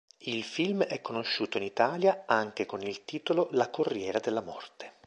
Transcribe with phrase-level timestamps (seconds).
[0.21, 4.93] Il film è conosciuto in Italia anche con il titolo La corriera della morte.